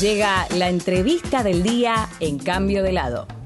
[0.00, 3.39] Llega la entrevista del día en cambio de lado.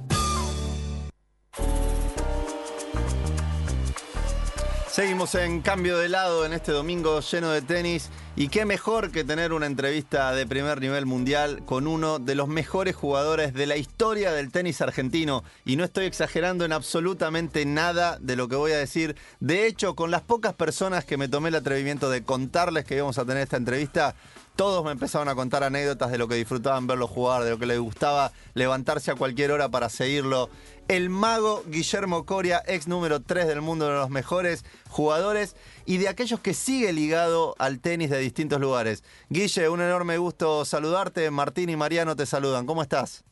[4.95, 9.25] Seguimos en cambio de lado en este domingo lleno de tenis y qué mejor que
[9.25, 13.77] tener una entrevista de primer nivel mundial con uno de los mejores jugadores de la
[13.77, 18.71] historia del tenis argentino y no estoy exagerando en absolutamente nada de lo que voy
[18.71, 19.17] a decir.
[19.41, 23.19] De hecho, con las pocas personas que me tomé el atrevimiento de contarles que íbamos
[23.19, 24.15] a tener esta entrevista,
[24.57, 27.67] todos me empezaron a contar anécdotas de lo que disfrutaban verlo jugar, de lo que
[27.67, 30.49] les gustaba levantarse a cualquier hora para seguirlo.
[30.87, 36.09] El mago Guillermo Coria, ex número 3 del mundo, de los mejores jugadores y de
[36.09, 39.03] aquellos que sigue ligado al tenis de distintos lugares.
[39.31, 41.31] Guille, un enorme gusto saludarte.
[41.31, 42.67] Martín y Mariano te saludan.
[42.67, 43.25] ¿Cómo estás?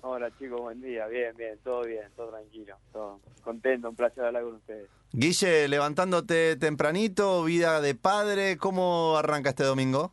[0.00, 1.06] Hola chicos, buen día.
[1.06, 2.76] Bien, bien, todo bien, todo tranquilo.
[2.92, 4.88] Todo contento, un placer hablar con ustedes.
[5.12, 10.12] Guille, levantándote tempranito, vida de padre, ¿cómo arranca este domingo?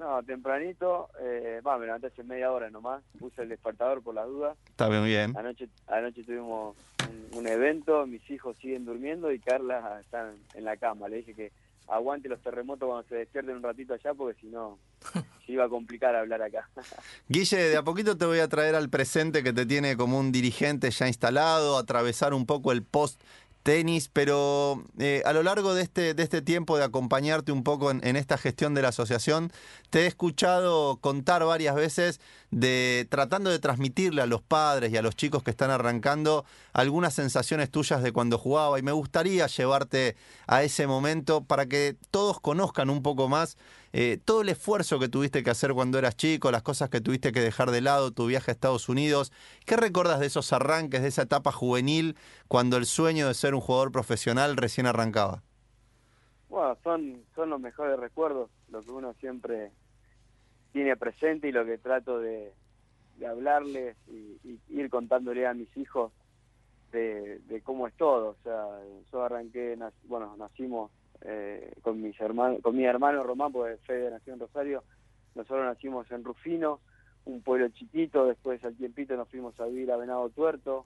[0.00, 4.26] No, tempranito, eh, va, me levanté hace media hora nomás, puse el despertador por las
[4.26, 4.56] dudas.
[4.70, 5.36] Está bien, bien.
[5.36, 6.74] Anoche, anoche tuvimos
[7.36, 11.10] un, evento, mis hijos siguen durmiendo y Carla está en la cama.
[11.10, 11.52] Le dije que
[11.86, 14.78] aguante los terremotos cuando se despierten un ratito allá porque si no
[15.44, 16.66] se iba a complicar hablar acá.
[17.28, 20.32] Guille, de a poquito te voy a traer al presente que te tiene como un
[20.32, 23.20] dirigente ya instalado, atravesar un poco el post
[23.62, 27.90] tenis, pero eh, a lo largo de este, de este tiempo de acompañarte un poco
[27.90, 29.52] en, esta gestión de la asociación,
[29.90, 32.20] te he escuchado contar varias veces
[32.50, 37.14] de tratando de transmitirle a los padres y a los chicos que están arrancando algunas
[37.14, 42.40] sensaciones tuyas de cuando jugaba y me gustaría llevarte a ese momento para que todos
[42.40, 43.56] conozcan un poco más
[43.92, 47.32] eh, todo el esfuerzo que tuviste que hacer cuando eras chico, las cosas que tuviste
[47.32, 49.32] que dejar de lado, tu viaje a Estados Unidos.
[49.66, 53.60] ¿Qué recuerdas de esos arranques, de esa etapa juvenil, cuando el sueño de ser un
[53.60, 55.42] jugador profesional recién arrancaba?
[56.48, 59.72] Bueno, son, son los mejores recuerdos, lo que uno siempre
[60.72, 62.52] tiene presente y lo que trato de,
[63.26, 66.12] hablarles y, ir contándole a mis hijos
[66.92, 68.30] de, cómo es todo.
[68.30, 68.66] O sea,
[69.12, 70.90] yo arranqué, bueno, nacimos
[71.22, 74.82] eh, con mis hermanos, con mi hermano Román, porque Fede nació en Rosario,
[75.34, 76.80] nosotros nacimos en Rufino,
[77.26, 80.84] un pueblo chiquito, después al tiempito nos fuimos a vivir a Venado Tuerto.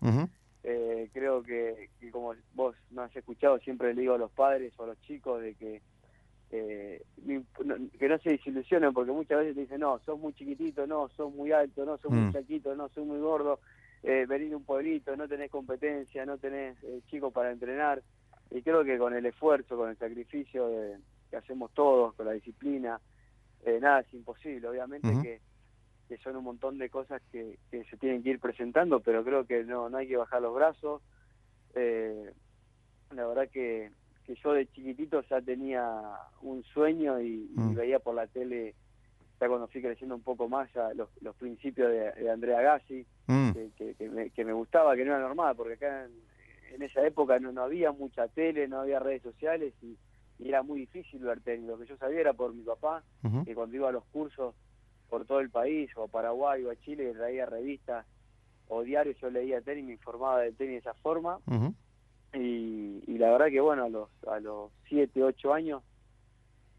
[0.67, 4.85] Eh, creo que, como vos me has escuchado, siempre le digo a los padres o
[4.85, 5.83] a los chicos de que
[6.55, 7.03] eh,
[7.99, 11.35] que no se desilusionen porque muchas veces te dicen, no, sos muy chiquitito, no, sos
[11.35, 12.33] muy alto, no, sos muy mm.
[12.33, 13.59] chiquito, no, sos muy gordo,
[14.03, 18.03] eh, venir de un pueblito, no tenés competencia, no tenés eh, chicos para entrenar
[18.51, 20.71] y creo que con el esfuerzo, con el sacrificio
[21.31, 23.01] que hacemos todos, con la disciplina,
[23.65, 24.69] eh, nada es imposible.
[24.69, 25.41] Obviamente
[26.09, 29.65] que, son un montón de cosas que, se tienen que ir presentando, pero creo que
[29.65, 31.03] no, no hay que bajar los brazos.
[31.75, 32.31] Eh,
[33.11, 33.91] la verdad que,
[34.27, 35.85] que yo de chiquitito ya tenía
[36.43, 37.75] un sueño y, mm.
[37.75, 38.75] veía por la tele,
[39.41, 43.51] ya cuando fui creciendo un poco más, ya los, los principios de, Andrea Gassi, mm.
[43.77, 46.13] que, que, me, que me gustaba, que no era normal, porque acá en,
[46.75, 49.97] en esa época no, no había mucha tele, no había redes sociales y,
[50.41, 51.67] era muy difícil ver tenis.
[51.67, 53.03] Lo que yo sabía era por mi papá,
[53.45, 54.55] que cuando iba a los cursos
[55.09, 58.05] por todo el país, o a Paraguay o a Chile, traía revistas
[58.69, 61.39] o diarios, yo leía tenis, me informaba de tenis de esa forma.
[62.35, 65.83] Y, la verdad que bueno, a los, a los 7, 8 años,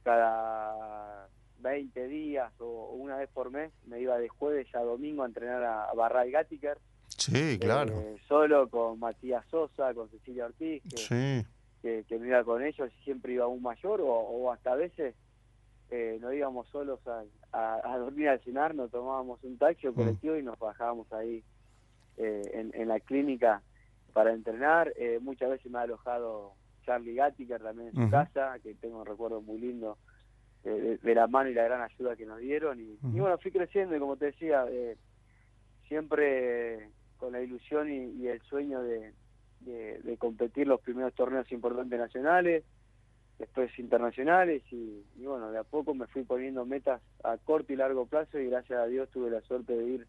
[0.03, 1.27] cada
[1.59, 5.63] 20 días o una vez por mes, me iba de jueves a domingo a entrenar
[5.63, 6.77] a, Barral Gattiker
[7.07, 7.93] Sí, claro.
[8.01, 10.83] Eh, solo con Matías Sosa, con Cecilia Ortiz,
[11.81, 15.15] que, que, me iba con ellos y siempre iba un mayor o, hasta a veces
[15.91, 19.95] eh, nos íbamos solos a, dormir al cenar, nos tomábamos un taxi o mm.
[19.95, 21.43] colectivo y nos bajábamos ahí
[22.17, 23.61] eh, en, la clínica
[24.15, 24.93] para entrenar.
[24.95, 26.53] Eh, muchas veces me ha alojado
[26.85, 29.97] Charlie Gattiker también en su casa, que tengo un recuerdo muy lindo
[30.63, 32.79] de, la mano y la gran ayuda que nos dieron.
[32.79, 34.65] Y, y bueno, fui creciendo y como te decía,
[35.89, 39.13] siempre con la ilusión y, el sueño de,
[40.17, 42.63] competir los primeros torneos importantes nacionales,
[43.37, 48.05] después internacionales y, bueno, de a poco me fui poniendo metas a corto y largo
[48.05, 50.07] plazo y gracias a Dios tuve la suerte de ir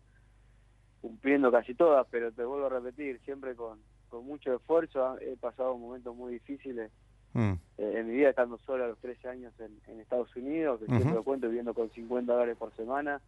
[1.00, 3.78] cumpliendo casi todas, pero te vuelvo a repetir, siempre con,
[4.22, 6.90] mucho esfuerzo, he pasado momentos muy difíciles
[7.34, 7.52] mm.
[7.78, 11.12] eh, en mi vida estando solo a los 13 años en, Estados Unidos, que siempre
[11.12, 13.20] lo cuento, viviendo con 50 dólares por semana,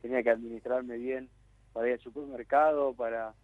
[0.00, 1.28] tenía que administrarme bien
[1.72, 3.34] para ir al supermercado, para,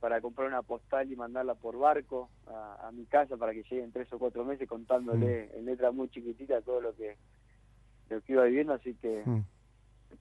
[0.00, 3.92] para comprar una postal y mandarla por barco a, mi casa para que llegue en
[3.92, 5.58] tres o cuatro meses contándole mm.
[5.58, 7.16] en letra muy chiquitita todo lo que,
[8.08, 9.44] lo que iba viviendo, así que, mm.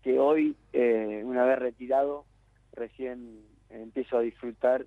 [0.04, 2.26] que hoy, eh, una vez retirado,
[2.74, 4.86] recién empiezo a disfrutar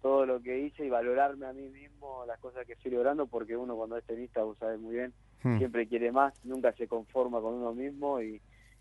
[0.00, 3.56] todo lo que hice y valorarme a mí mismo las cosas que estoy logrando porque
[3.56, 5.12] uno cuando es tenista, vos sabes muy bien,
[5.42, 5.58] mm.
[5.58, 8.40] siempre quiere más, nunca se conforma con uno mismo y,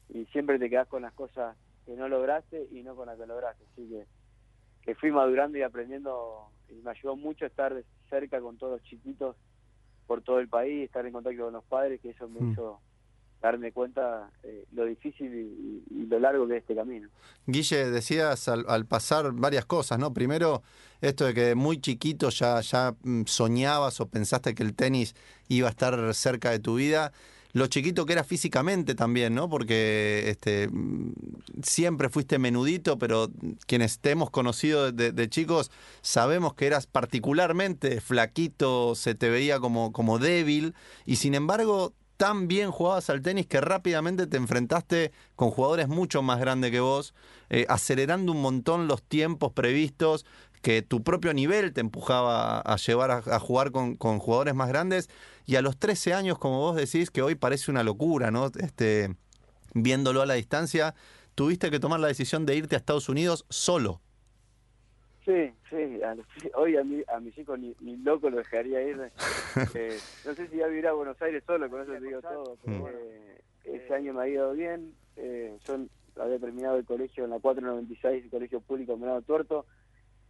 [0.10, 3.26] y siempre te quedas con las cosas que no lograste y no con las que
[3.26, 3.64] lograste.
[3.74, 4.06] Así que,
[4.84, 7.76] que fui madurando y aprendiendo y me ayudó mucho estar
[8.10, 9.36] cerca con todos los chiquitos
[10.08, 12.52] por todo el país, estar en contacto con los padres, que eso me Mm.
[12.52, 12.80] hizo
[13.42, 17.08] darme cuenta eh, lo difícil y, lo largo que es este camino.
[17.46, 20.14] Guille, decías al, al pasar varias cosas, ¿no?
[20.14, 20.64] Primero,
[21.02, 25.16] esto de que muy chiquito ya, ya mm, soñabas o pensaste que el tenis
[25.48, 27.14] iba a estar cerca de tu vida.
[27.52, 29.50] Lo chiquito que era físicamente también, ¿no?
[29.50, 31.14] Porque este, mm,
[31.64, 33.30] siempre fuiste menudito, pero
[33.66, 35.72] quienes te hemos conocido de, de chicos
[36.02, 40.76] sabemos que eras particularmente flaquito, se te veía como, como débil,
[41.06, 46.22] y sin embargo tan bien jugabas al tenis que rápidamente te enfrentaste con jugadores mucho
[46.22, 47.14] más grandes que vos,
[47.50, 50.26] eh, acelerando un montón los tiempos previstos,
[50.62, 55.10] que tu propio nivel te empujaba a llevar a, jugar con, con jugadores más grandes,
[55.46, 58.52] y a los 13 años, como vos decís, que hoy parece una locura, ¿no?
[58.60, 59.16] Este,
[59.74, 60.96] viéndolo a la distancia,
[61.36, 64.02] tuviste que tomar la decisión de irte a Estados Unidos solo.
[65.26, 66.26] Sí, sí, a los-
[66.56, 68.98] hoy a, mi, a mis hijos ni, ni loco lo dejaría ir.
[69.76, 72.58] Eh, no sé si ya vivirá a Buenos Aires solo, con eso te digo todo.
[72.64, 74.96] pero, eh, ese año me ha ido bien.
[75.18, 75.78] Eh, yo
[76.22, 79.66] había terminado el colegio en la 496, el colegio público Menado Tuerto,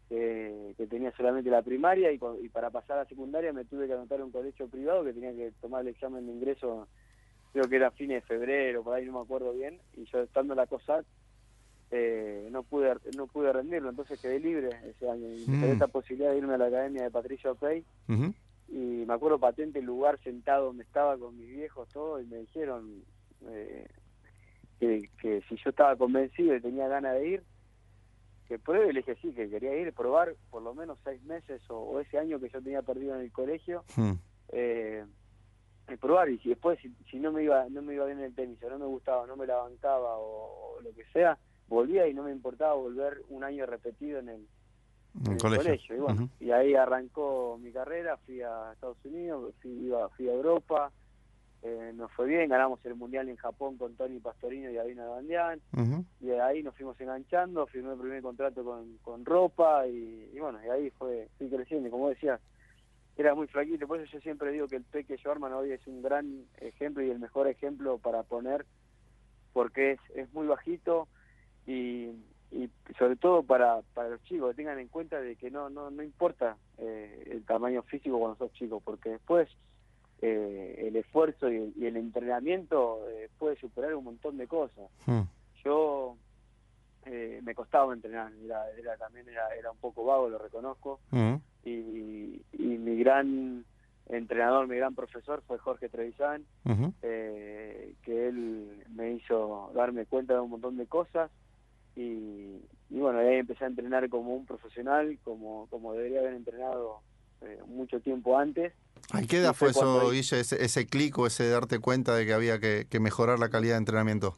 [0.10, 2.18] eh, que tenía solamente la primaria, y,
[2.50, 5.32] para pasar a la secundaria me tuve que anotar a un colegio privado que tenía
[5.34, 6.88] que tomar el examen de ingreso,
[7.54, 10.22] creo que era a fines de febrero, por ahí no me acuerdo bien, y yo
[10.22, 11.06] estando en la COSAC,
[11.92, 15.64] eh, no pude no pude rendirlo, entonces quedé libre ese año y Mm.
[15.64, 17.58] esta posibilidad de irme a la academia de Patricio
[18.08, 18.34] Ujú.
[18.68, 22.38] y me acuerdo patente el lugar sentado donde estaba con mis viejos todo y me
[22.38, 23.04] dijeron
[23.48, 23.88] eh,
[24.80, 27.44] que, que si yo estaba convencido y tenía ganas de ir
[28.48, 31.62] que pruebe y le dije sí que quería ir probar por lo menos seis meses
[31.70, 34.12] o, o ese año que yo tenía perdido en el colegio Mm.
[34.52, 35.06] eh,
[35.92, 38.36] y probar y si después si, si no me iba no me iba bien el
[38.36, 41.38] tenis o no me gustaba no me la bancaba o, o lo que sea
[41.70, 44.48] volvía y no me importaba volver un año repetido en el,
[45.22, 45.96] En en el colegio.
[45.96, 50.34] y bueno y ahí arrancó mi carrera fui a Estados Unidos fui, iba, fui a
[50.34, 50.92] Europa
[51.62, 55.62] eh, nos fue bien ganamos el mundial en Japón con Tony Pastorino y Avina Bandián
[55.74, 56.04] Ujú.
[56.22, 60.40] y de ahí nos fuimos enganchando, firmé el primer contrato con, con ropa y, y
[60.40, 62.40] bueno, y ahí fue, fui creciendo, como decía,
[63.18, 66.02] era muy flaquito, por eso yo siempre digo que el Peque Schwarman hoy es un
[66.02, 68.66] gran ejemplo y el mejor ejemplo para poner,
[69.52, 71.10] porque es, es muy bajito
[71.72, 72.10] y,
[72.52, 75.92] y sobre todo para, para los chicos, que tengan en cuenta de que no, no,
[75.92, 79.48] no importa eh, el tamaño físico cuando sos chico, porque después
[80.22, 84.90] eh, el esfuerzo y el, y el entrenamiento eh, puede superar un montón de cosas
[85.06, 85.22] Mm.
[85.64, 86.18] yo
[87.06, 91.40] eh, me costaba entrenar, era, era también era, era un poco vago, lo reconozco, Ujú.
[91.64, 93.64] y, y mi gran
[94.08, 96.46] entrenador, mi gran profesor fue Jorge Trevisan,
[97.02, 101.32] eh, que él me hizo darme cuenta de un montón de cosas
[102.02, 106.34] y, y bueno, de ahí empecé a entrenar como un profesional, como, como debería haber
[106.34, 107.02] entrenado
[107.42, 108.74] eh, mucho tiempo antes.
[109.12, 112.26] ¿A qué edad fue fue eso, Guille, ese, ese clic o ese darte cuenta de
[112.26, 114.36] que había que, que mejorar la calidad de entrenamiento?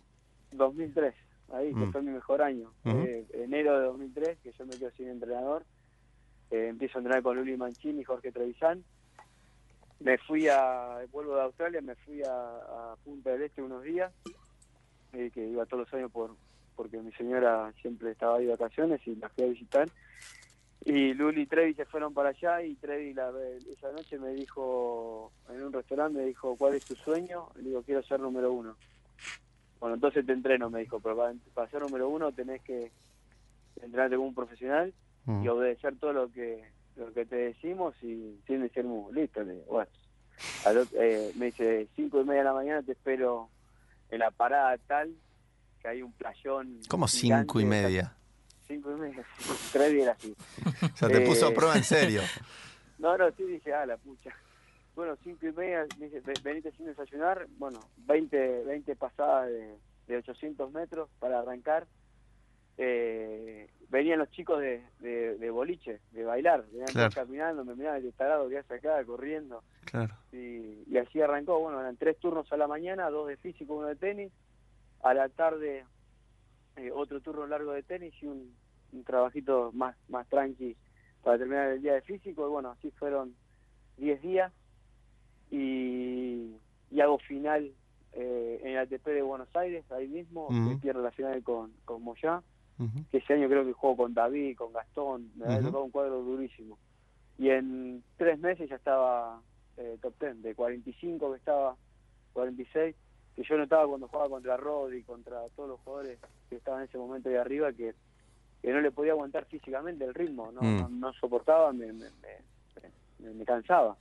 [0.51, 1.13] 2003,
[1.53, 1.91] ahí, que Mm.
[1.91, 2.71] fue mi mejor año.
[2.85, 5.63] Eh, enero de 2003, que yo me quedo sin entrenador.
[6.51, 8.83] Eh, empiezo a entrenar con Luli Mancini y Jorge Trevisan.
[9.99, 14.11] Me fui a, vuelvo de Australia, me fui a, a Punta del Este unos días,
[15.13, 16.35] eh, que iba todos los años por
[16.81, 19.89] porque mi señora siempre estaba ahí de vacaciones y la fui a visitar.
[20.83, 23.31] Y Luli y Trevi se fueron para allá y Trevi la,
[23.71, 27.49] esa noche me dijo, en un restaurante me dijo, ¿cuál es tu sueño?
[27.55, 28.75] Le digo, quiero ser número uno.
[29.79, 32.91] Bueno, entonces te entreno, me dijo, pero para, para ser número uno tenés que
[33.81, 34.91] entrenarte como un profesional
[35.25, 35.43] Mm.
[35.43, 36.63] y obedecer todo lo que
[36.95, 39.43] lo que te decimos y sin decir muy listo.
[39.43, 39.89] Le digo, bueno,
[40.65, 43.49] Al eh, me dice, cinco y media de la mañana te espero
[44.09, 45.13] en la parada tal,
[45.81, 46.79] que hay un playón.
[46.87, 48.15] ¿Cómo cinco y media?
[48.67, 49.25] Cinco y media,
[49.73, 50.35] tres días así.
[50.93, 52.21] O sea, te puso a Eh, prueba en serio.
[52.99, 54.29] No, no, sí dije, ah, la pucha.
[54.95, 57.47] Bueno, cinco y media, me dice, "Ve- venite sin desayunar.
[57.57, 61.87] Bueno, 20, 20 pasadas de, de 800 metros para arrancar.
[62.77, 66.63] Eh, venían los chicos de, de, de boliche, de bailar.
[66.71, 67.09] Venían Claro.
[67.13, 69.63] caminando, me miraban el tarado que hace acá, corriendo.
[69.85, 70.15] Claro.
[70.31, 71.59] Y, y así arrancó.
[71.59, 74.31] Bueno, eran tres turnos a la mañana, dos de físico, uno de tenis.
[75.03, 75.85] A la tarde,
[76.75, 78.55] eh, otro turno largo de tenis y un,
[78.91, 80.77] un trabajito más, más tranqui
[81.21, 82.45] para terminar el día de físico.
[82.45, 83.35] Y bueno, así fueron
[83.97, 84.53] 10 días.
[85.49, 86.55] Y,
[86.89, 87.73] y hago final
[88.13, 90.47] eh, en el ATP de Buenos Aires, ahí mismo.
[90.47, 90.69] Ujú.
[90.69, 92.43] que pierdo la final con, con Moyá.
[93.11, 95.31] Que ese año creo que juego con David, con Gastón.
[95.35, 95.67] Me había Ujú.
[95.67, 96.79] tocado un cuadro durísimo.
[97.37, 99.41] Y en tres meses ya estaba
[99.77, 100.41] eh, top 10.
[100.41, 101.77] De 45 que estaba,
[102.33, 102.95] 46,
[103.35, 106.19] que yo notaba cuando jugaba contra Rodri, contra todos los jugadores
[106.49, 107.93] que estaban en ese momento de arriba, que,
[108.61, 110.77] que no le podía aguantar físicamente el ritmo, no, Mm.
[110.81, 113.97] no, no soportaba, me, me, me, me- me cansaba.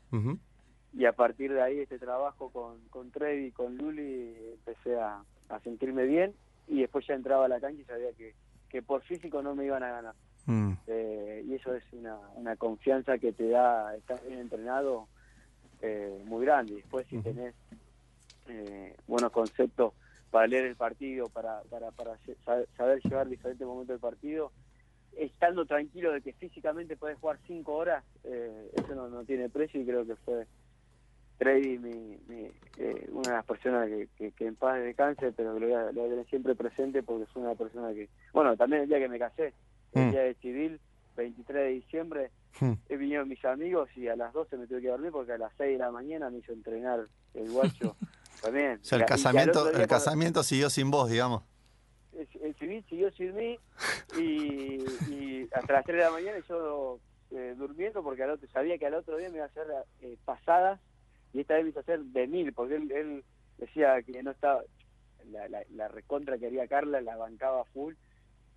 [0.93, 5.23] Y a partir de ahí, este trabajo con, con Trevi y con Luli, empecé a,
[5.49, 6.35] a sentirme bien
[6.67, 8.35] y después ya entraba a la cancha y sabía que,
[8.69, 10.15] que por físico no me iban a ganar.
[10.47, 10.73] Mm.
[10.89, 15.07] Eh, y eso es una, una confianza que te da estar bien entrenado
[15.81, 16.73] eh, muy grande.
[16.73, 17.55] Y después si tenés
[18.51, 19.95] eh, buenos conceptos
[20.31, 22.19] para leer el partido, para, para, para
[22.77, 24.53] saber llevar diferentes momentos del partido,
[25.17, 29.81] estando tranquilo de que físicamente podés jugar cinco horas, eh, eso no, no tiene precio
[29.81, 30.47] y creo que fue
[31.39, 35.55] Trey mi, mi, eh, una de las personas que, que, que en paz descanse, pero
[35.55, 38.09] que lo voy, a, lo voy a tener siempre presente porque fue una persona que,
[38.33, 39.55] bueno, también el día que me casé,
[39.93, 40.11] el Mm.
[40.11, 40.81] día de civil,
[41.17, 42.31] 23 de diciembre,
[42.61, 42.73] Mm.
[42.89, 45.53] eh, vinieron mis amigos y a las 12 me tuve que dormir porque a las
[45.57, 47.97] 6 de la mañana me hizo entrenar el guacho
[48.43, 48.79] también.
[48.81, 51.43] O sea, Y el casamiento, el cuando- casamiento siguió sin vos, digamos.
[52.13, 53.59] el, el civil siguió sin mí
[54.19, 56.99] y, y hasta las 3 de la mañana yo
[57.31, 59.67] eh, durmiendo porque al otro, sabía que al otro día me iba a hacer
[60.03, 60.81] eh, pasadas
[61.33, 63.25] y esta vez me hizo hacer de mil porque él, él
[63.59, 64.63] decía que no estaba
[65.31, 67.95] la, la, la recontra que haría Carla la bancaba full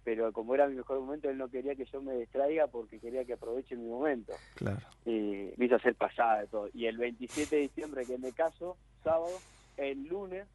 [0.04, 3.24] pero como era mi mejor momento él no quería que yo me distraiga porque quería
[3.24, 4.82] que aproveche mi momento Claro.
[5.06, 6.70] y me hizo hacer pasada de todo.
[6.74, 9.32] Y el 27 de diciembre que me caso, sábado,
[9.77, 10.48] el lunes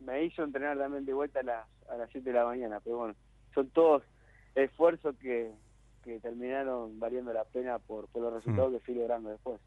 [0.00, 2.80] me hizo entrenar también de vuelta a las, a las 7 de la mañana.
[2.84, 3.14] Pero bueno,
[3.54, 4.02] son todos
[4.54, 5.50] esfuerzos que,
[6.04, 9.60] que terminaron valiendo la pena por, por los resultados que fui logrando después.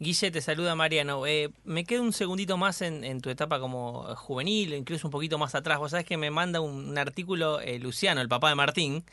[0.00, 1.24] Guille, te saluda Mariano.
[1.26, 5.38] Eh, me quedo un segundito más en, en tu etapa como juvenil, incluso un poquito
[5.38, 5.78] más atrás.
[5.78, 9.04] Vos sabés que me manda un, un artículo eh, Luciano, el papá de Martín,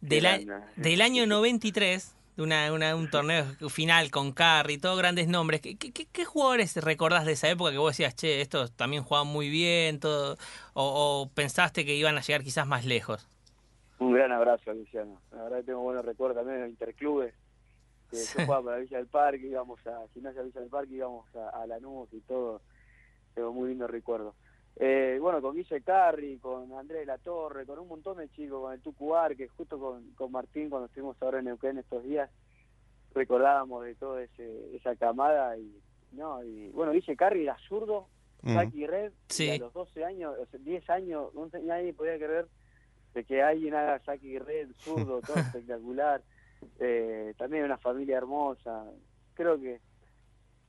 [0.00, 0.38] del, a-
[0.76, 5.60] del año 93, de una, una- un torneo final con Carry, todos grandes nombres.
[5.60, 9.48] ¿Qué, qué, jugadores recordás de esa época que vos decías, che, estos también jugaban muy
[9.48, 10.36] bien, todo,
[10.74, 13.26] o, o pensaste que iban a llegar quizás más lejos?
[13.98, 15.20] Un gran abrazo Luciano.
[15.32, 17.34] La verdad que tengo buenos recuerdos también de los interclubes.
[18.10, 21.48] Que se jugaba para Villa del Parque, íbamos a Gimnasia Villa del Parque, íbamos a,
[21.62, 22.60] a Lanús y todo.
[23.34, 24.34] Tengo muy lindos recuerdos.
[24.78, 28.60] Eh, bueno, con Guille Carri, con Andrés de la Torre, con un montón de chicos,
[28.60, 32.30] con el Tucuar, que justo con, con Martín, cuando estuvimos ahora en Neuquén estos días,
[33.14, 35.56] recordábamos de toda ese, esa camada.
[35.56, 35.80] y
[36.12, 38.08] no y Bueno, Guille Carri era zurdo,
[38.42, 38.54] Mm.
[38.54, 39.46] Saki Red, Sí.
[39.46, 41.30] y a los 12 años, o sea, 10 años,
[41.64, 42.46] nadie podía creer
[43.14, 46.22] de que alguien haga Saki Red, zurdo, todo espectacular.
[46.78, 48.84] Eh, también una familia hermosa.
[49.34, 49.80] Creo que,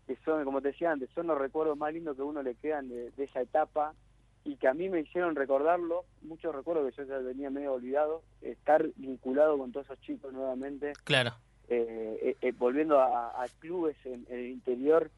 [0.07, 2.55] que son, como te decía antes, son los recuerdos más lindos que a uno le
[2.55, 3.93] quedan de, de esa etapa
[4.45, 8.21] y que a mí me hicieron recordarlo, muchos recuerdos que yo ya tenía medio olvidado,
[8.41, 11.31] estar vinculado con todos esos chicos nuevamente Claro.
[11.67, 15.11] eh, eh, eh, volviendo a, a clubes en, en el interior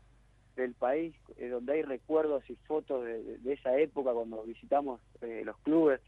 [0.56, 5.00] del país, eh, donde hay recuerdos y fotos de, de- de esa época cuando visitamos
[5.22, 6.02] eh, los clubes.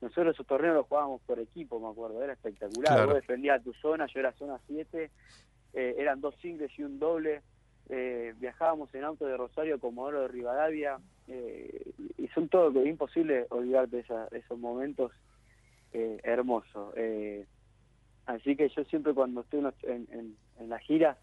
[0.00, 2.92] Nosotros esos torneos los jugábamos por equipo, me acuerdo, era espectacular.
[2.94, 3.06] Claro.
[3.06, 5.10] Vos defendías tu zona, yo era zona 7,
[5.72, 7.40] eh, eran dos singles y un doble.
[7.88, 11.82] Eh, viajábamos en auto de Rosario, Comodoro de Rivadavia, eh,
[12.18, 15.12] y son todo, es imposible olvidarte de esa- esos momentos
[15.92, 16.92] eh, hermosos.
[16.96, 17.46] Eh,
[18.26, 21.16] Así que yo siempre cuando estoy en, en, la gira,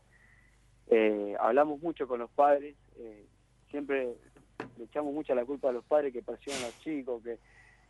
[0.88, 3.26] eh, hablamos mucho con los padres, eh,
[3.70, 4.16] siempre
[4.80, 7.38] le echamos mucha la culpa a los padres que presionan a los chicos, que,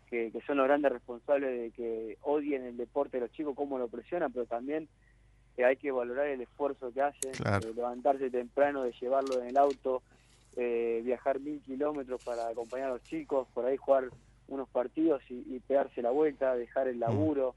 [0.09, 3.77] que, que son los grandes responsables de que odien el deporte de los chicos, cómo
[3.79, 4.89] lo presionan, pero también
[5.57, 7.67] eh, hay que valorar el esfuerzo que hacen, Claro.
[7.67, 10.03] de levantarse temprano, de llevarlo en el auto,
[10.55, 14.09] eh, viajar mil kilómetros para acompañar a los chicos, por ahí jugar
[14.47, 17.55] unos partidos y, y pegarse la vuelta, dejar el laburo.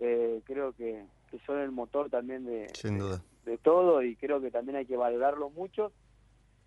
[0.00, 3.20] Eh, creo que, que son el motor también de, Sin duda.
[3.44, 5.90] de todo y creo que también hay que valorarlo mucho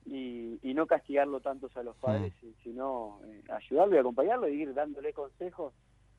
[0.06, 2.40] y, y no castigarlo tantos a los padres, Mm.
[2.42, 5.74] si- sino eh, ayudarlo y acompañarlo y ir dándole consejos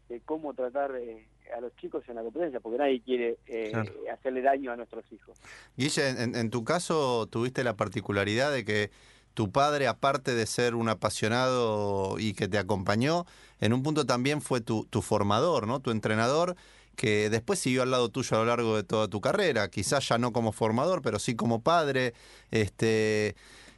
[0.09, 3.93] de cómo tratar eh, a los chicos en la competencia, porque nadie quiere eh, Claro.
[4.13, 5.37] hacerle daño a nuestros hijos.
[5.77, 8.91] Guille, en, en tu caso tuviste la particularidad de que
[9.35, 13.25] tu padre, aparte de ser un apasionado y que te acompañó,
[13.61, 15.81] en un punto también fue tu, tu formador, ¿no?
[15.81, 16.57] Tu entrenador,
[16.97, 20.19] que después siguió al lado tuyo a lo largo de toda tu carrera, quizás ya
[20.19, 22.13] no como formador, pero sí como padre.
[22.51, 23.35] Este,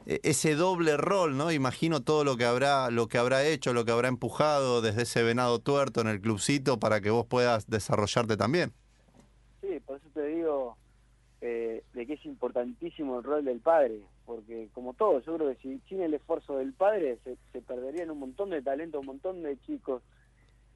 [0.07, 1.51] ese doble rol, ¿no?
[1.51, 5.23] Imagino todo lo que habrá, lo que habrá hecho, lo que habrá empujado desde ese
[5.23, 8.73] venado tuerto en el clubcito para que vos puedas desarrollarte también.
[9.61, 10.77] Sí, por eso te digo
[11.41, 15.63] eh, de que es importantísimo el rol del padre, porque como todo, yo creo que
[15.63, 19.43] si sin el esfuerzo del padre se, se perderían un montón de talento, un montón
[19.43, 20.03] de chicos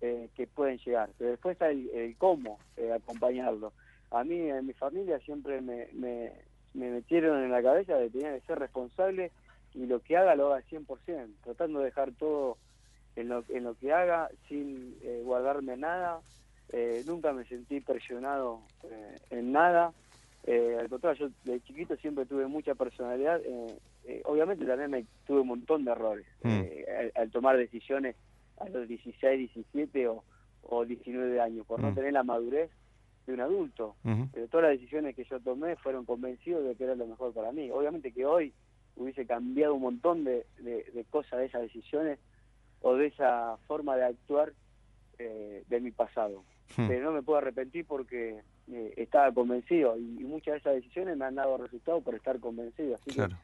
[0.00, 3.72] eh, que pueden llegar, pero después está el, el cómo eh, acompañarlo.
[4.10, 6.32] A mí, en mi familia, siempre me, me,
[6.74, 9.32] me metieron en la cabeza de que tenía que ser responsable
[9.74, 12.56] y lo que haga lo haga al 100%, tratando de dejar todo
[13.16, 16.20] en lo, en lo que haga sin eh, guardarme nada.
[16.70, 19.92] Eh, nunca me sentí presionado eh, en nada.
[20.46, 23.40] al contrario, yo de chiquito siempre tuve mucha personalidad.
[24.24, 26.62] obviamente también me tuve un montón de errores Mm.
[27.16, 28.16] al, tomar decisiones
[28.58, 30.24] a los 16, 17 o,
[30.62, 31.94] o 19 años, por no Mm.
[31.94, 32.70] tener la madurez
[33.28, 33.94] de un adulto.
[34.32, 37.52] Pero todas las decisiones que yo tomé fueron convencidos de que era lo mejor para
[37.52, 37.70] mí.
[37.70, 38.52] Obviamente que hoy
[38.96, 42.18] hubiese cambiado un montón de, de- de cosas de esas decisiones
[42.80, 44.52] o de esa forma de actuar
[45.18, 46.42] eh, de mi pasado.
[46.76, 46.88] Hmm.
[46.88, 48.40] Pero no me puedo arrepentir porque
[48.72, 52.40] eh, estaba convencido y, y muchas de esas decisiones me han dado resultados por estar
[52.40, 52.94] convencido.
[52.94, 53.36] Así que- Claro.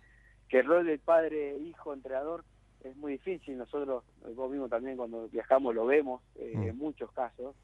[0.49, 2.43] que el rol del padre, hijo, entrenador
[2.85, 3.57] es muy difícil.
[3.59, 4.03] Nosotros,
[4.35, 6.63] vos mismo también cuando viajamos lo vemos eh, Mm.
[6.69, 7.55] en muchos casos.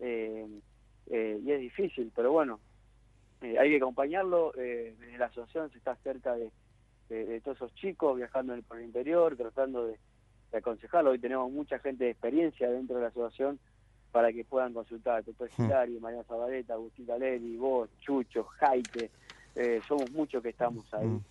[0.00, 0.46] eh,
[1.06, 2.60] eh, y es difícil, pero bueno,
[3.40, 4.52] eh, hay que acompañarlo.
[4.56, 6.50] eh, desde la asociación se está cerca de,
[7.08, 9.98] de- de todos esos chicos viajando por el interior, tratando de,
[10.52, 11.10] de aconsejarlo.
[11.10, 13.58] Hoy tenemos mucha gente de experiencia dentro de la asociación
[14.12, 15.24] para que puedan consultar.
[15.24, 15.64] Tuto Mm.
[15.64, 19.10] Hilari, María Zabaleta, Agustín Galeri, vos, Chucho, Jaite.
[19.56, 21.24] eh, somos muchos que estamos ahí Mm.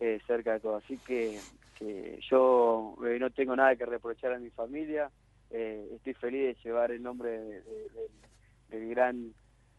[0.00, 0.76] eh, cerca de todo.
[0.76, 1.42] Así que,
[1.78, 5.10] que yo eh, no tengo nada que reprochar a mi familia.
[5.50, 7.62] eh, estoy feliz de llevar el nombre de-
[8.74, 9.32] del gran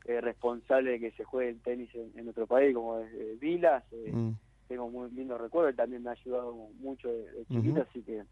[0.06, 3.38] eh, responsable de que se juegue el tenis en, en nuestro país, como es eh,
[3.40, 3.84] Vilas.
[3.92, 4.32] eh, Mm.
[4.68, 8.24] Tengo muy lindos recuerdos, él también me ha ayudado mucho de, de chiquito, así que,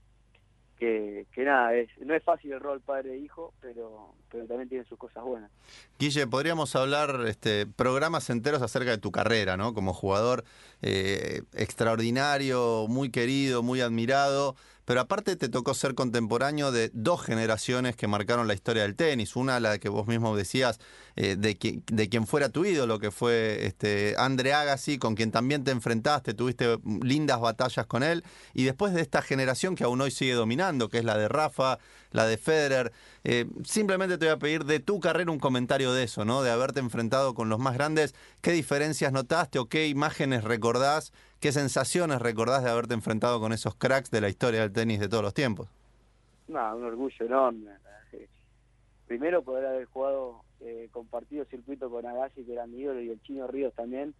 [0.79, 4.67] que que nada, es, no es fácil el rol padre e hijo, pero, pero también
[4.67, 5.51] tiene sus cosas buenas.
[5.99, 9.75] Guille, podríamos hablar este, programas enteros acerca de tu carrera, ¿no?
[9.75, 10.43] Como jugador
[10.81, 14.55] eh, extraordinario, muy querido, muy admirado,
[14.85, 19.35] pero aparte te tocó ser contemporáneo de dos generaciones que marcaron la historia del tenis.
[19.35, 20.79] Una, la que vos mismo decías,
[21.15, 25.31] eh, de, qui- de quien fuera tu ídolo, que fue este, Andre Agassi, con quien
[25.31, 28.23] también te enfrentaste, tuviste lindas batallas con él,
[28.53, 31.79] y después de esta generación que aún hoy sigue dominando, que es la de Rafa,
[32.11, 32.91] la de Federer.
[33.23, 36.43] Eh, simplemente te voy a pedir de tu carrera un comentario de eso, ¿no?
[36.43, 38.13] De haberte enfrentado con los más grandes.
[38.41, 41.11] ¿Qué diferencias notaste o qué imágenes recordás?
[41.43, 45.09] ¿Qué sensaciones recordás de haberte enfrentado con esos cracks de la historia del tenis de
[45.09, 45.67] todos los tiempos?
[46.47, 47.69] No, un orgullo enorme.
[49.07, 53.21] Primero poder haber jugado, eh, compartido circuito con Agassi, que era mi ídolo, y el
[53.23, 54.15] Chino Ríos también,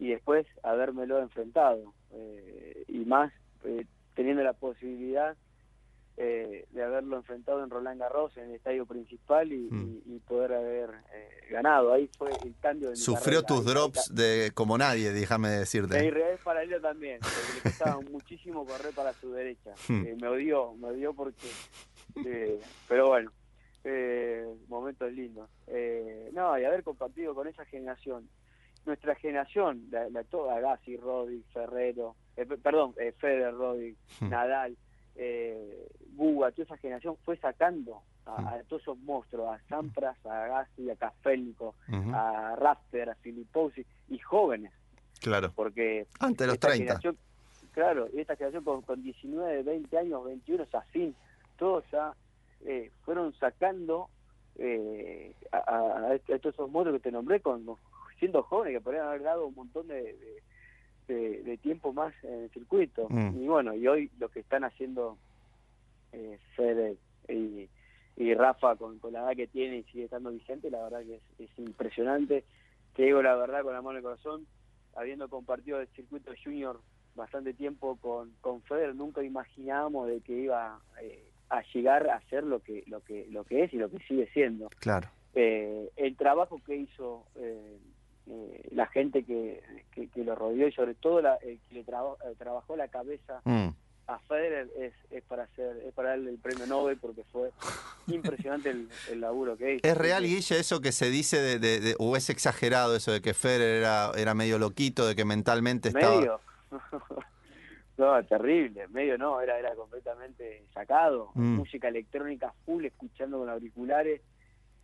[0.00, 1.94] y después habérmelo enfrentado.
[2.10, 3.32] eh, y más
[3.62, 5.36] eh, teniendo la posibilidad
[6.16, 10.00] eh, de haberlo enfrentado en Roland Garros, en el estadio principal, y, Mm.
[10.06, 11.92] y- y poder haber eh, ganado.
[11.92, 13.46] Ahí fue el cambio de mi Sufrió carrera.
[13.46, 16.06] tus drops de como nadie, déjame decirte.
[16.06, 19.72] Israel paralelo también, porque le costaba muchísimo correr para su derecha.
[19.88, 20.06] Hmm.
[20.06, 21.48] Eh, me odió, me odió porque...
[22.24, 23.32] eh, pero bueno,
[23.84, 25.50] eh, momentos lindos.
[25.66, 28.28] Eh, no, y haber compartido con esa generación,
[28.86, 34.28] nuestra generación, la, la toda, Gassi, Rodri, Ferrero, pe- perdón, eh, Federer, Rodri, Hmm.
[34.28, 34.76] Nadal,
[35.16, 40.46] eh, Buga, toda esa generación fue sacando a, a todos esos monstruos, a Sampras, a
[40.46, 42.10] Gassi, a Cafelnico, Ujú.
[42.14, 44.72] a Rafter, a Filipposi, y jóvenes
[45.20, 45.52] Claro.
[45.54, 46.84] porque Antes de los esta 30.
[46.84, 47.18] generación,
[47.72, 51.14] claro, y esta generación con, con 19, 20 años, 21, Safin,
[51.58, 52.12] todos ya
[52.66, 54.08] eh, fueron sacando
[54.58, 57.64] eh, a, a- a estos esos monstruos que te nombré con
[58.18, 60.42] siendo jóvenes que podrían haber dado un montón de, de,
[61.08, 63.42] de- de tiempo más en el circuito Mm.
[63.42, 65.16] y bueno y hoy lo que están haciendo
[66.12, 66.96] eh, Fede
[67.28, 67.68] y,
[68.16, 71.16] y Rafa con, con la edad que tiene y sigue estando vigente la verdad que
[71.16, 72.44] es, es impresionante
[72.94, 74.46] te digo la verdad con la mano en el corazón
[74.96, 76.80] habiendo compartido el circuito junior
[77.16, 82.42] bastante tiempo con, con Federer, nunca imaginábamos de que iba eh, a llegar a ser
[82.44, 84.68] lo que, lo que, lo que es y lo que sigue siendo.
[84.80, 85.08] Claro.
[85.34, 87.78] Eh, el trabajo que hizo eh,
[88.26, 91.80] eh, la gente que, que, que lo rodeó y sobre todo la, el que le
[91.80, 93.68] eh, trabajó la cabeza Mm.
[94.06, 97.50] a Federer es, es para hacer, es para darle el premio Nobel porque fue
[98.06, 99.86] impresionante el, el laburo que hizo.
[99.86, 103.20] ¿Es real, Guille, eso que se dice de, de- de- o es exagerado eso de
[103.22, 106.16] que Federer era, era medio loquito, de que mentalmente estaba...
[106.16, 106.40] medio
[107.96, 111.56] no terrible medio no era era completamente sacado Mm.
[111.56, 114.20] música electrónica full escuchando con auriculares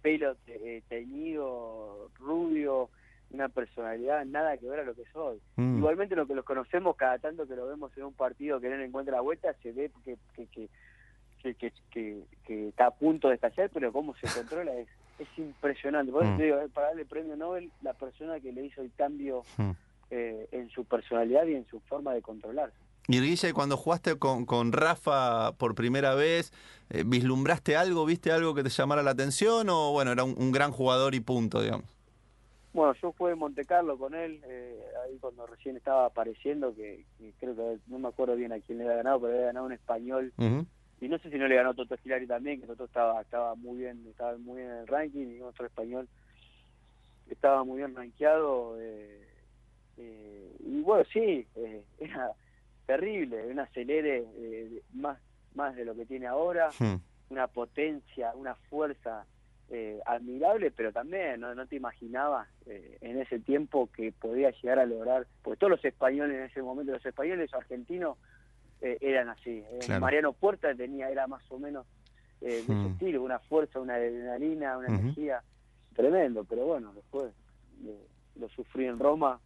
[0.02, 2.88] pelo te- eh, teñido rubio
[3.30, 5.78] una personalidad nada que ver a lo que soy Mm.
[5.78, 8.76] igualmente lo que los conocemos cada tanto que lo vemos en un partido que no
[8.76, 10.46] le encuentra la vuelta se ve que que,
[11.42, 14.88] que, que, que- está a punto de estallar pero cómo se controla es
[15.18, 16.36] es impresionante por eso Mm.
[16.38, 19.42] te digo eh, para darle el premio Nobel la persona que le hizo el cambio
[19.58, 19.70] Mm.
[20.10, 22.74] eh, en su personalidad y en su forma de controlarse.
[23.08, 26.52] Y Guille, cuando jugaste con, con Rafa por primera vez,
[26.90, 30.50] eh, ¿vislumbraste algo, viste algo que te llamara la atención o bueno, era un, un
[30.52, 31.86] gran jugador y punto, digamos?
[32.72, 37.04] Bueno, yo fui en Monte Carlo con él, eh, ahí cuando recién estaba apareciendo, que,
[37.40, 39.72] creo que no me acuerdo bien a quién le había ganado, pero había ganado un
[39.72, 40.32] español.
[41.00, 43.78] Y no sé si no le ganó Toto Esquilari también, que Toto estaba, estaba muy
[43.78, 46.08] bien, estaba muy bien en el ranking, y otro español
[47.28, 48.76] estaba muy bien rankeado.
[48.80, 49.26] Eh,
[49.96, 51.46] eh, y bueno, sí,
[51.98, 52.32] era
[52.86, 54.24] terrible, un acelere
[54.92, 55.18] más,
[55.54, 56.96] más de lo que tiene ahora, hmm.
[57.30, 59.26] una potencia, una fuerza
[59.72, 64.80] eh, admirable, pero también no, no te imaginabas eh, en ese tiempo que podía llegar
[64.80, 68.18] a lograr, pues todos los españoles en ese momento, los españoles argentinos
[68.80, 69.62] eh, eran así.
[70.00, 71.86] Mariano Puerta tenía, era más o menos
[72.40, 72.86] de ese hmm.
[72.86, 75.40] estilo, una fuerza, una adrenalina, una energía
[75.94, 77.32] tremendo, pero bueno, después
[78.34, 79.38] lo sufrí en Roma,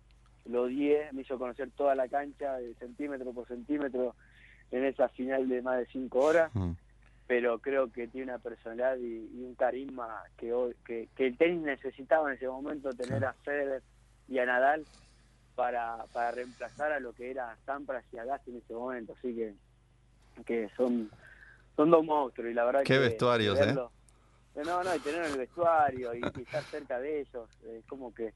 [0.47, 4.15] lo odié, me hizo conocer toda la cancha de centímetro por centímetro
[4.71, 6.51] en esa final de más de cinco horas.
[6.55, 6.73] Hmm
[7.27, 10.53] pero creo que tiene una personalidad y, un carisma que,
[10.85, 13.83] que, que, el tenis necesitaba en ese momento tener a Federer
[14.29, 14.85] y a Nadal
[15.55, 19.15] para, para reemplazar a lo que era Sampras y Agassi en ese momento.
[19.19, 19.55] Así que
[20.45, 21.11] que son
[21.77, 26.13] son dos monstruos y la verdad qué vestuarios eh no no y tener el vestuario
[26.13, 28.33] y, estar cerca de ellos es como que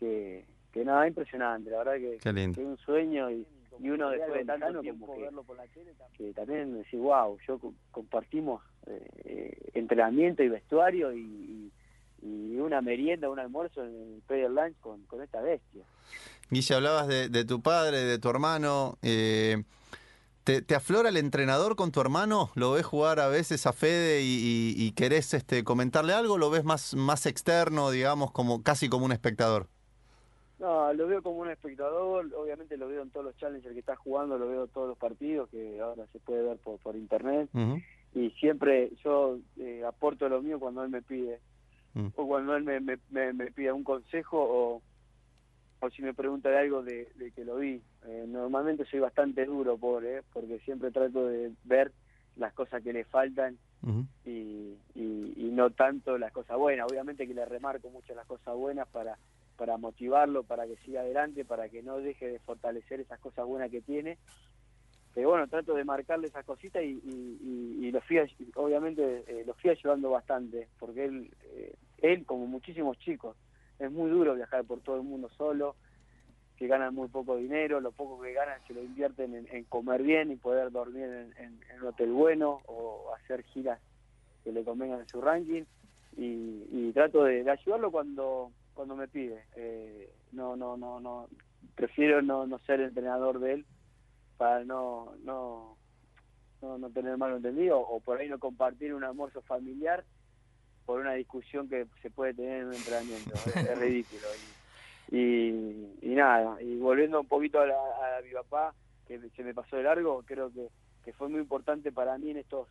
[0.00, 1.70] que, que nada impresionante.
[1.70, 3.46] La verdad que, que es un sueño y
[3.82, 7.00] y uno después de tanto tiempo que, verlo por la tele también, que también decís,
[7.00, 7.58] wow, yo
[7.90, 11.72] compartimos eh, entrenamiento y vestuario y,
[12.22, 15.82] y, una merienda, un almuerzo en el Pedal Lunch con, con esta bestia.
[16.50, 18.98] Guille, hablabas de, de tu padre, de tu hermano.
[19.00, 19.62] Eh,
[20.44, 22.50] ¿te, ¿te, aflora el entrenador con tu hermano?
[22.54, 26.36] ¿Lo ves jugar a veces a Fede y, y, querés este, comentarle algo?
[26.36, 29.68] ¿Lo ves más, más externo, digamos, como casi como un espectador?
[30.60, 33.96] No, lo veo como un espectador, obviamente lo veo en todos los challenges que está
[33.96, 37.48] jugando, lo veo en todos los partidos que ahora se puede ver por, por internet
[38.14, 41.40] y siempre yo eh, aporto lo mío cuando él me pide
[41.94, 42.08] mm.
[42.14, 42.98] o cuando él me, me,
[43.32, 44.82] me, pide un consejo o,
[45.80, 47.80] o si me pregunta de algo de, que lo vi.
[48.06, 51.92] Eh, normalmente soy bastante duro por, eh, porque siempre trato de ver
[52.36, 53.56] las cosas que le faltan
[54.26, 56.86] y, y, y no tanto las cosas buenas.
[56.90, 59.16] Obviamente que le remarco mucho las cosas buenas para
[59.60, 63.70] para motivarlo, para que siga adelante, para que no deje de fortalecer esas cosas buenas
[63.70, 64.16] que tiene.
[65.12, 66.98] Pero bueno, trato de marcarle esas cositas y,
[67.78, 68.16] y, lo fui,
[68.54, 73.36] obviamente, eh, lo fui ayudando bastante, porque él, eh, él, como muchísimos chicos,
[73.78, 75.76] es muy duro viajar por todo el mundo solo,
[76.56, 80.30] que ganan muy poco dinero, lo poco que ganan se lo invierten en, comer bien
[80.30, 81.04] y poder dormir
[81.36, 83.78] en, un hotel bueno o hacer giras
[84.42, 85.64] que le convengan en su ranking.
[86.16, 89.44] Y, trato de ayudarlo cuando cuando me pide.
[89.56, 91.28] Eh, no, no, no, no.
[91.74, 93.66] Prefiero no, no ser entrenador de él
[94.36, 95.76] para no, no,
[96.62, 100.04] no, no tener malo entendido o por ahí no compartir un almuerzo familiar
[100.86, 103.32] por una discusión que se puede tener en un entrenamiento.
[103.34, 104.26] es, ridículo.
[105.10, 108.74] Y, y, nada, y volviendo un poquito a, a, mi papá,
[109.06, 110.68] que se me pasó de largo, creo que,
[111.04, 112.68] que fue muy importante para mí en estos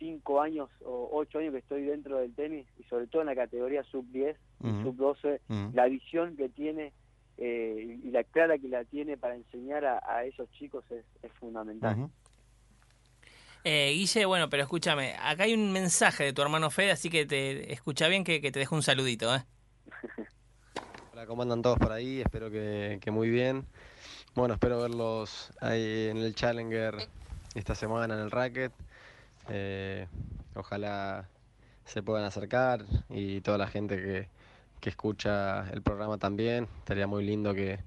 [0.00, 3.36] cinco años o ocho años que estoy dentro del tenis y sobre todo en la
[3.36, 4.36] categoría sub 10
[4.82, 5.40] sub 12
[5.74, 6.92] la visión que tiene
[7.36, 11.04] eh, y la clara que la tiene para enseñar a, esos chicos es,
[11.38, 12.08] fundamental
[13.62, 17.26] eh, Guille, bueno, pero escúchame, acá hay un mensaje de tu hermano Fede, así que
[17.26, 19.34] te escucha bien que, te dejo un saludito.
[19.34, 19.44] ¿eh?
[21.12, 22.22] Hola, ¿cómo andan todos por ahí?
[22.22, 23.66] Espero que, que muy bien.
[24.34, 26.94] Bueno, espero verlos ahí en el Challenger
[27.54, 28.72] esta semana en el Racket.
[29.50, 30.06] Eh,
[30.54, 31.28] ojalá
[31.84, 34.28] se puedan acercar y toda la gente que,
[34.80, 36.68] que, escucha el programa también.
[36.78, 37.80] Estaría muy lindo que,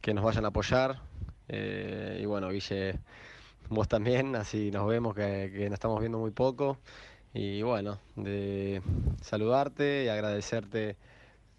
[0.00, 1.00] que nos vayan a apoyar.
[1.48, 2.98] Eh, y bueno, Guille,
[3.70, 6.78] vos también, así nos vemos, que, que, nos estamos viendo muy poco.
[7.32, 8.82] Y bueno, de
[9.22, 10.96] saludarte y agradecerte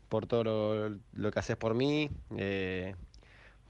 [0.10, 2.96] por todo lo, que haces por mí, eh,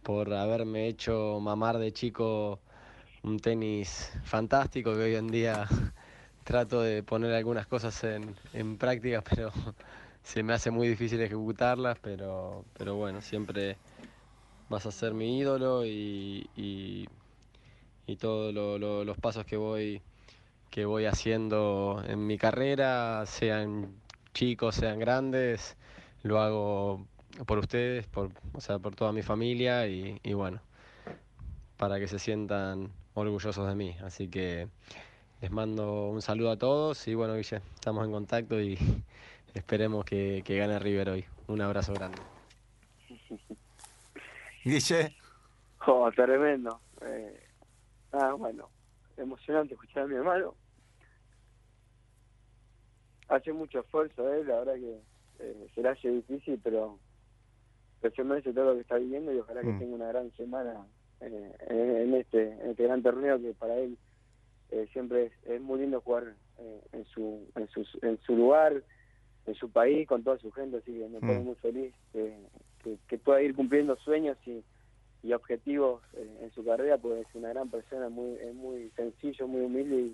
[0.04, 2.60] por haberme hecho mamar de chico
[3.24, 5.68] un tenis fantástico que hoy en día
[6.44, 9.52] trato de poner algunas cosas en, en práctica, pero
[10.24, 13.78] se me hace muy difícil ejecutarlas, pero, pero bueno, siempre
[14.70, 17.08] vas a ser mi ídolo y, y,
[18.20, 20.02] todos los pasos que voy,
[20.72, 23.94] que voy haciendo en mi carrera, sean
[24.34, 25.78] chicos, sean grandes,
[26.24, 27.06] lo hago
[27.46, 30.60] por ustedes, por, o sea, por toda mi familia y, y bueno,
[31.78, 33.96] para que se sientan orgullosos de mí.
[34.04, 34.68] Así que
[35.42, 38.78] les mando un saludo a todos y bueno, Guille, estamos en contacto y
[39.54, 41.26] esperemos que, gane River hoy.
[41.48, 42.20] Un abrazo grande.
[44.64, 45.16] Guille.
[45.88, 46.80] Oh, tremendo.
[47.02, 47.40] Eh,
[48.14, 48.70] ah, bueno,
[49.18, 50.56] emocionante escuchar a mi hermano.
[53.30, 55.00] Hace mucho esfuerzo, eh, la verdad que
[55.40, 56.98] eh, se le hace difícil, pero,
[58.02, 59.80] pero se merece todo lo que está viviendo y ojalá que Mm.
[59.80, 60.86] tenga una gran semana
[61.22, 63.98] eh, en, este, en este gran torneo que para él
[64.72, 68.84] eh, siempre es, es muy lindo jugar eh, en, su, en, su, en su lugar,
[69.46, 71.46] en su país, con toda su gente, así que me pone Mm.
[71.46, 72.36] muy feliz que,
[73.08, 74.64] que, pueda ir cumpliendo sueños y,
[75.24, 79.48] y objetivos eh, en su carrera, pues es una gran persona, muy, es muy sencillo,
[79.48, 80.14] muy humilde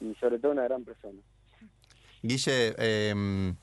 [0.00, 1.20] y, y sobre todo una gran persona.
[2.22, 3.54] Guille, eh,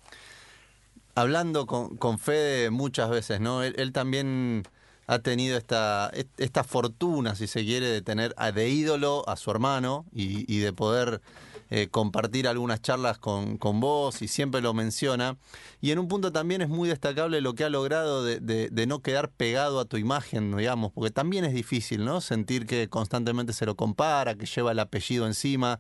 [1.15, 3.63] hablando con, con Fede muchas veces, ¿no?
[3.63, 4.63] Él, él también
[5.08, 9.52] ha tenido esta, est- esta fortuna, si se quiere, de tener de ídolo a su
[9.52, 11.22] hermano y, y de poder
[11.69, 15.38] eh, compartir algunas charlas con, con vos y siempre lo menciona.
[15.82, 19.30] Y en un punto también es muy destacable lo que ha logrado de, no quedar
[19.30, 22.21] pegado a tu imagen, digamos, porque también es difícil, ¿no?
[22.21, 25.80] Sentir que constantemente se lo compara, que lleva el apellido encima.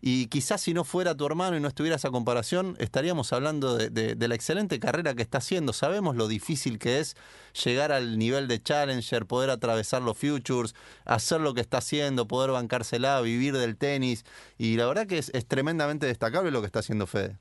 [0.00, 3.90] Y quizás si no fuera tu hermano y no estuviera esa comparación, estaríamos hablando de,
[3.90, 5.72] de- la excelente carrera que está haciendo.
[5.72, 7.16] Sabemos lo difícil que es
[7.64, 12.50] llegar al nivel de Challenger, poder atravesar los futures, hacer lo que está haciendo, poder
[12.50, 14.24] bancársela, vivir del tenis.
[14.58, 17.36] Y la verdad que es tremendamente destacable lo que está haciendo Fede.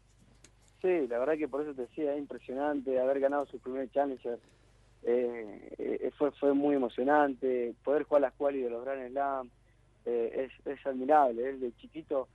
[0.82, 4.38] Sí, la verdad que por eso te decía, es impresionante haber ganado su primer Challenger.
[5.04, 9.50] Eh, eh, fue fue muy emocionante, poder jugar las quali de los Grand Slam
[10.06, 11.48] eh, es, es admirable.
[11.50, 12.28] Él de chiquito,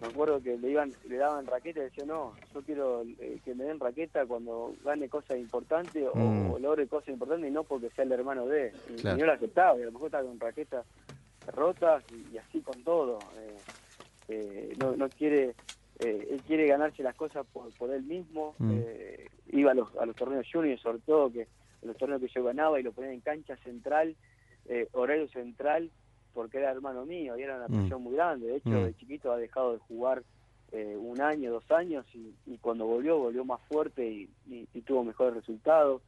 [0.00, 3.02] me acuerdo que le iban le daban raqueta y decía, no, yo quiero
[3.44, 6.50] que me den raqueta cuando gane cosas importantes o, Mm.
[6.52, 8.72] o logre cosas importantes y no porque sea el hermano de.
[8.90, 9.16] Y, Claro.
[9.16, 10.86] y yo lo aceptaba, y a lo mejor estaba con raquetas
[11.54, 13.18] rotas y, y así con todo.
[14.28, 15.54] Eh, no, no quiere
[15.98, 18.70] eh, él quiere ganarse las cosas por, por él mismo Mm.
[18.72, 21.48] eh, iba a los, a los torneos juniors sobre todo que
[21.82, 24.16] los torneos que yo ganaba y lo ponía en cancha central
[24.64, 25.92] eh, horario central
[26.32, 27.76] porque era hermano mío y era una Mm.
[27.80, 28.84] presión muy grande de hecho Mm.
[28.86, 30.24] de chiquito ha dejado de jugar
[30.72, 34.80] eh, un año dos años y, y cuando volvió volvió más fuerte y, y- y
[34.82, 36.02] tuvo mejores resultados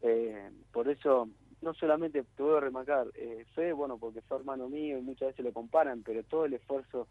[0.00, 1.28] eh, por eso
[1.60, 5.28] no solamente te voy a remarcar eh, Fede bueno porque fue hermano mío y muchas
[5.30, 7.08] veces lo comparan pero todo el esfuerzo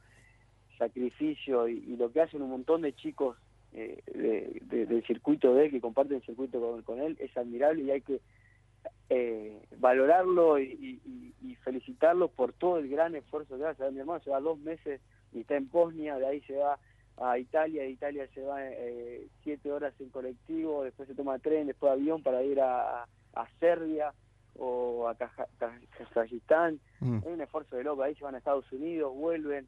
[0.77, 3.37] sacrificio y, y lo que hacen un montón de chicos
[3.73, 7.35] eh, de- de- del circuito de él, que comparten el circuito con, con él, es
[7.37, 8.21] admirable y hay que
[9.09, 13.89] eh, valorarlo y, y- y- felicitarlo por todo el gran esfuerzo que hace.
[13.91, 15.01] Mi hermano se va dos meses
[15.33, 16.79] y está en Bosnia, de ahí se va
[17.17, 21.67] a Italia, de Italia se va eh, siete horas en colectivo, después se toma tren,
[21.67, 24.13] después avión para ir a, a Serbia
[24.55, 27.17] o a Kazajistán Mm.
[27.17, 29.67] es un esfuerzo de loco, ahí se van a Estados Unidos, vuelven.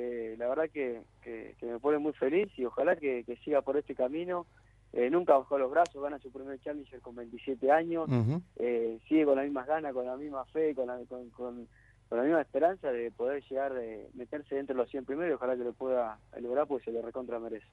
[0.00, 3.62] Eh, la verdad que, que, que me pone muy feliz y ojalá que, que siga
[3.62, 4.46] por este camino.
[4.92, 8.08] Eh, nunca bajó los brazos, gana su primer Challenger con 27 años,
[8.56, 11.68] eh, sigue con las mismas ganas, con la misma fe, con la, con, con-
[12.08, 15.34] con la misma esperanza de poder llegar, de meterse dentro de los 100 primeros y
[15.34, 17.66] ojalá que lo pueda lograr porque se lo recontra merece.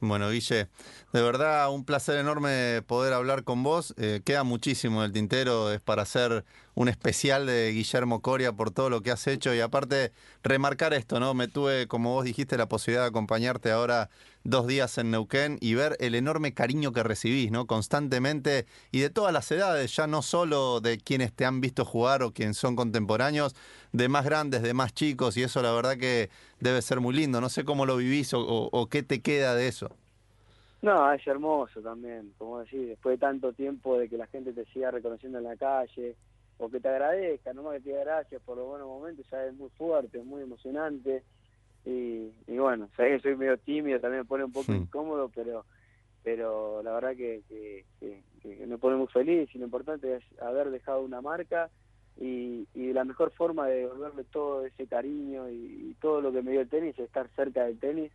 [0.00, 0.68] Bueno, Guille,
[1.12, 3.94] de verdad un placer enorme poder hablar con vos.
[4.24, 6.42] Queda muchísimo en el tintero, es para hacer
[6.74, 11.20] un especial de Guillermo Coria por todo lo que has hecho y aparte remarcar esto,
[11.20, 11.34] ¿no?
[11.34, 14.08] Me tuve, como vos dijiste, la posibilidad de acompañarte ahora
[14.44, 17.66] dos días en Neuquén y ver el enorme cariño que recibís, ¿no?
[17.66, 22.22] Constantemente y de todas las edades, ya no solo de quienes te han visto jugar
[22.22, 23.54] o quienes son contemporáneos,
[23.92, 26.30] de más grandes, de más chicos y eso la verdad que
[26.60, 27.40] debe ser muy lindo.
[27.40, 29.94] No sé cómo lo vivís o, qué te queda de eso.
[30.80, 34.64] No, es hermoso también, como decir, después de tanto tiempo de que la gente te
[34.72, 36.16] siga reconociendo en la calle,
[36.64, 39.54] o que te agradezca, nomás que te diga gracias por los buenos momentos, ya es
[39.54, 41.24] muy fuerte, es muy emocionante,
[41.84, 44.78] y, y bueno, sabés que soy medio tímido, también me pone un poco Sí.
[44.78, 45.66] incómodo, pero
[46.24, 50.24] pero la verdad que, que, que- que me pone muy feliz, y lo importante es
[50.40, 51.68] haber dejado una marca,
[52.16, 56.42] y, y la mejor forma de devolverle todo ese cariño y, y todo lo que
[56.42, 58.12] me dio el tenis es estar cerca del tenis,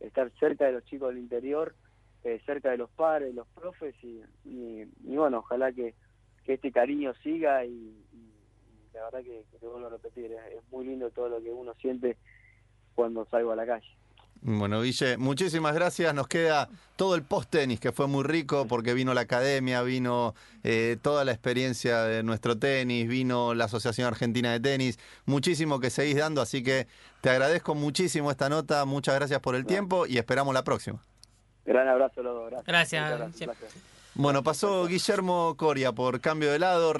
[0.00, 1.76] estar cerca de los chicos del interior,
[2.24, 5.94] eh, cerca de los padres, los profes y, y bueno, ojalá que,
[6.44, 10.26] que este cariño siga y, y- y la verdad que, que te vuelvo a repetir,
[10.32, 12.16] es, es muy lindo todo lo que uno siente
[12.94, 13.86] cuando salgo a la calle.
[14.46, 16.12] Bueno, Guille, muchísimas gracias.
[16.14, 20.98] Nos queda todo el post-tenis, que fue muy rico porque vino la academia, vino eh,
[21.00, 24.98] toda la experiencia de nuestro tenis, vino la Asociación Argentina de Tenis.
[25.24, 26.86] Muchísimo que seguís dando, así que
[27.22, 28.84] te agradezco muchísimo esta nota.
[28.84, 31.02] Muchas gracias por el tiempo y esperamos la próxima.
[31.64, 32.66] Gran abrazo a los dos, gracias.
[33.08, 33.93] Gracias, gracias.
[34.16, 36.92] Bueno, pasó Guillermo Coria por cambio de lado.